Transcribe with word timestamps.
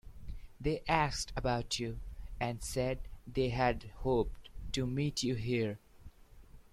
They 0.59 0.81
asked 0.87 1.31
about 1.35 1.77
you 1.79 1.99
and 2.39 2.63
said 2.63 3.01
they 3.31 3.49
had 3.49 3.83
hoped 3.97 4.49
to 4.71 4.87
meet 4.87 5.21
you 5.21 5.35
here. 5.35 5.77